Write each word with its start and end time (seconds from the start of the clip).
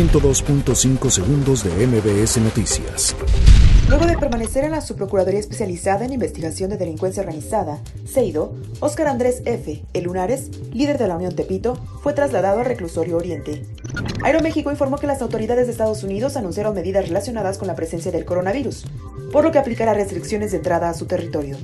102.5 0.00 1.10
segundos 1.10 1.62
de 1.62 1.86
MBS 1.86 2.38
Noticias. 2.38 3.14
Luego 3.86 4.06
de 4.06 4.16
permanecer 4.16 4.64
en 4.64 4.70
la 4.70 4.80
Subprocuraduría 4.80 5.38
Especializada 5.38 6.06
en 6.06 6.14
Investigación 6.14 6.70
de 6.70 6.78
Delincuencia 6.78 7.22
Organizada, 7.22 7.80
CEIDO, 8.06 8.54
Óscar 8.80 9.08
Andrés 9.08 9.42
F. 9.44 9.84
El 9.92 10.04
Lunares, 10.04 10.48
líder 10.72 10.96
de 10.96 11.06
la 11.06 11.16
Unión 11.16 11.36
Tepito, 11.36 11.74
fue 12.02 12.14
trasladado 12.14 12.60
al 12.60 12.64
reclusorio 12.64 13.18
Oriente. 13.18 13.66
Aeroméxico 14.22 14.70
informó 14.70 14.96
que 14.96 15.06
las 15.06 15.20
autoridades 15.20 15.66
de 15.66 15.72
Estados 15.72 16.02
Unidos 16.02 16.38
anunciaron 16.38 16.74
medidas 16.74 17.06
relacionadas 17.06 17.58
con 17.58 17.68
la 17.68 17.74
presencia 17.74 18.10
del 18.10 18.24
coronavirus, 18.24 18.86
por 19.32 19.44
lo 19.44 19.52
que 19.52 19.58
aplicará 19.58 19.94
restricciones 19.94 20.50
de 20.50 20.58
entrada 20.58 20.88
a 20.88 20.94
su 20.94 21.06
territorio. 21.06 21.56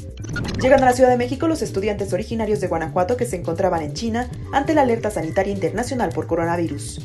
Llegan 0.60 0.82
a 0.82 0.86
la 0.86 0.92
Ciudad 0.92 1.10
de 1.10 1.16
México 1.16 1.48
los 1.48 1.62
estudiantes 1.62 2.12
originarios 2.12 2.60
de 2.60 2.68
Guanajuato 2.68 3.16
que 3.16 3.26
se 3.26 3.36
encontraban 3.36 3.82
en 3.82 3.94
China 3.94 4.30
ante 4.52 4.74
la 4.74 4.82
alerta 4.82 5.10
sanitaria 5.10 5.52
internacional 5.52 6.10
por 6.10 6.26
coronavirus. 6.26 7.00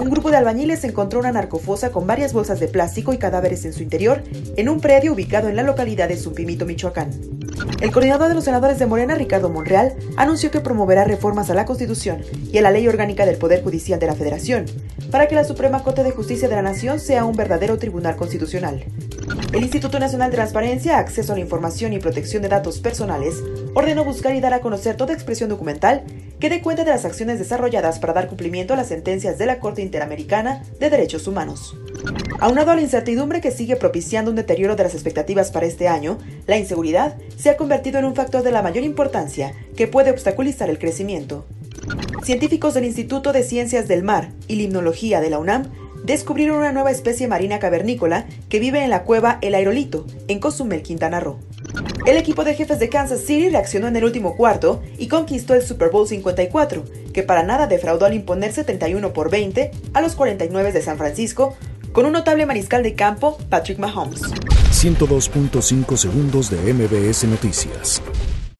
Un 0.00 0.10
grupo 0.10 0.30
de 0.30 0.36
albañiles 0.36 0.84
encontró 0.84 1.20
una 1.20 1.32
narcofosa 1.32 1.90
con 1.92 2.06
varias 2.06 2.32
bolsas 2.32 2.60
de 2.60 2.68
plástico 2.68 3.12
y 3.12 3.18
cadáveres 3.18 3.64
en 3.64 3.72
su 3.72 3.82
interior 3.82 4.22
en 4.56 4.68
un 4.68 4.80
predio 4.80 5.12
ubicado 5.12 5.48
en 5.48 5.56
la 5.56 5.62
localidad 5.62 6.08
de 6.08 6.16
Zumpimito, 6.16 6.66
Michoacán. 6.66 7.10
El 7.80 7.92
coordinador 7.92 8.28
de 8.28 8.34
los 8.34 8.44
senadores 8.44 8.78
de 8.78 8.86
Morena, 8.86 9.14
Ricardo 9.14 9.48
Monreal, 9.48 9.94
anunció 10.16 10.50
que 10.50 10.60
promoverá 10.60 11.04
reformas 11.04 11.50
a 11.50 11.54
la 11.54 11.64
Constitución 11.64 12.22
y 12.52 12.58
a 12.58 12.62
la 12.62 12.70
Ley 12.70 12.86
Orgánica 12.86 13.24
del 13.24 13.38
Poder 13.38 13.62
Judicial 13.62 13.98
de 13.98 14.06
la 14.06 14.14
Federación, 14.14 14.66
para 15.10 15.28
que 15.28 15.34
la 15.34 15.44
Suprema 15.44 15.82
Corte 15.82 16.04
de 16.04 16.10
Justicia 16.10 16.48
de 16.48 16.56
la 16.56 16.62
Nación 16.62 17.00
sea 17.00 17.24
un 17.24 17.36
verdadero 17.36 17.78
tribunal 17.78 18.16
constitucional. 18.16 18.84
El 19.52 19.62
Instituto 19.62 19.98
Nacional 19.98 20.30
de 20.30 20.36
Transparencia, 20.36 20.98
Acceso 20.98 21.32
a 21.32 21.36
la 21.36 21.40
Información 21.40 21.92
y 21.92 21.98
Protección 21.98 22.42
de 22.42 22.48
Datos 22.48 22.78
Personales 22.80 23.42
ordenó 23.74 24.04
buscar 24.04 24.34
y 24.34 24.40
dar 24.40 24.54
a 24.54 24.60
conocer 24.60 24.96
toda 24.96 25.14
expresión 25.14 25.48
documental 25.48 26.04
que 26.40 26.48
dé 26.48 26.62
cuenta 26.62 26.84
de 26.84 26.90
las 26.90 27.04
acciones 27.04 27.38
desarrolladas 27.38 27.98
para 27.98 28.14
dar 28.14 28.26
cumplimiento 28.26 28.72
a 28.72 28.76
las 28.76 28.88
sentencias 28.88 29.36
de 29.38 29.46
la 29.46 29.60
Corte 29.60 29.82
Interamericana 29.82 30.62
de 30.80 30.88
Derechos 30.90 31.26
Humanos. 31.26 31.76
Aunado 32.40 32.70
a 32.70 32.76
la 32.76 32.80
incertidumbre 32.80 33.42
que 33.42 33.50
sigue 33.50 33.76
propiciando 33.76 34.30
un 34.30 34.36
deterioro 34.36 34.74
de 34.74 34.84
las 34.84 34.94
expectativas 34.94 35.50
para 35.50 35.66
este 35.66 35.86
año, 35.86 36.18
la 36.46 36.56
inseguridad 36.56 37.16
se 37.36 37.50
ha 37.50 37.58
convertido 37.58 37.98
en 37.98 38.06
un 38.06 38.14
factor 38.14 38.42
de 38.42 38.52
la 38.52 38.62
mayor 38.62 38.84
importancia 38.84 39.52
que 39.76 39.86
puede 39.86 40.10
obstaculizar 40.10 40.70
el 40.70 40.78
crecimiento. 40.78 41.44
Científicos 42.24 42.72
del 42.72 42.86
Instituto 42.86 43.32
de 43.32 43.42
Ciencias 43.42 43.86
del 43.86 44.02
Mar 44.02 44.30
y 44.48 44.56
Limnología 44.56 45.20
de 45.20 45.30
la 45.30 45.38
UNAM 45.38 45.64
descubrieron 46.04 46.58
una 46.58 46.72
nueva 46.72 46.90
especie 46.90 47.28
marina 47.28 47.58
cavernícola 47.58 48.26
que 48.48 48.60
vive 48.60 48.82
en 48.82 48.90
la 48.90 49.04
cueva 49.04 49.38
El 49.42 49.54
Aerolito, 49.54 50.06
en 50.28 50.38
Cozumel, 50.38 50.82
Quintana 50.82 51.20
Roo. 51.20 51.38
El 52.06 52.16
equipo 52.16 52.44
de 52.44 52.54
jefes 52.54 52.78
de 52.78 52.88
Kansas 52.88 53.20
City 53.20 53.50
reaccionó 53.50 53.86
en 53.86 53.96
el 53.96 54.04
último 54.04 54.34
cuarto 54.34 54.82
y 54.98 55.08
conquistó 55.08 55.54
el 55.54 55.62
Super 55.62 55.90
Bowl 55.90 56.08
54, 56.08 56.84
que 57.12 57.22
para 57.22 57.42
nada 57.42 57.66
defraudó 57.66 58.06
al 58.06 58.14
imponerse 58.14 58.64
31 58.64 59.12
por 59.12 59.30
20 59.30 59.70
a 59.92 60.00
los 60.00 60.14
49 60.14 60.72
de 60.72 60.82
San 60.82 60.96
Francisco, 60.96 61.56
con 61.92 62.06
un 62.06 62.12
notable 62.12 62.46
mariscal 62.46 62.82
de 62.82 62.94
campo, 62.94 63.36
Patrick 63.48 63.78
Mahomes. 63.78 64.22
102.5 64.22 65.96
segundos 65.96 66.50
de 66.50 66.72
MBS 66.72 67.24
Noticias. 67.24 68.00